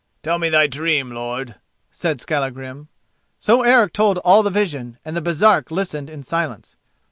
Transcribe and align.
"Tell 0.23 0.39
me 0.39 0.49
thy 0.49 0.65
dream, 0.65 1.11
lord," 1.11 1.57
said 1.91 2.19
Skallagrim. 2.19 2.87
So 3.37 3.61
Eric 3.61 3.93
told 3.93 4.17
all 4.25 4.41
the 4.41 4.49
vision, 4.49 4.97
and 5.05 5.15
the 5.15 5.21
Baresark 5.21 5.69
listened 5.69 6.09
in 6.09 6.23
silence. 6.23 6.75